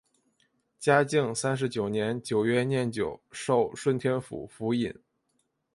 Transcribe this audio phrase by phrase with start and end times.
[0.79, 4.91] 嘉靖三十九年九月廿九授顺天府府尹。